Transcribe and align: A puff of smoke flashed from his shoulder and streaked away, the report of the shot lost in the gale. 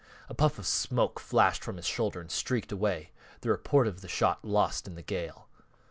A 0.29 0.33
puff 0.33 0.57
of 0.57 0.65
smoke 0.65 1.19
flashed 1.19 1.63
from 1.63 1.77
his 1.77 1.85
shoulder 1.85 2.19
and 2.19 2.31
streaked 2.31 2.71
away, 2.71 3.11
the 3.41 3.51
report 3.51 3.85
of 3.85 4.01
the 4.01 4.07
shot 4.07 4.43
lost 4.43 4.87
in 4.87 4.95
the 4.95 5.03
gale. 5.03 5.47